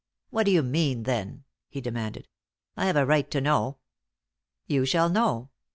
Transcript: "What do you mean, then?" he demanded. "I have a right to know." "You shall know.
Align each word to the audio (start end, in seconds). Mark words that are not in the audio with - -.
"What 0.31 0.47
do 0.47 0.51
you 0.51 0.63
mean, 0.63 1.03
then?" 1.03 1.43
he 1.69 1.79
demanded. 1.79 2.27
"I 2.75 2.87
have 2.87 2.95
a 2.95 3.05
right 3.05 3.29
to 3.29 3.39
know." 3.39 3.77
"You 4.65 4.83
shall 4.83 5.09
know. 5.09 5.51